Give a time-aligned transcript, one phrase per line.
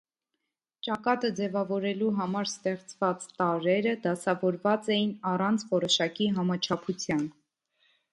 [0.85, 7.23] Ճակատը ձևավորելու համար ստեղծված տարրերը դասավորված էին առանց որոշակի համաչափության։